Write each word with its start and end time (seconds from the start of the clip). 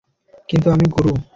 কিন্তু 0.49 0.67
আমি 0.71 0.85
গুরু! 0.95 1.11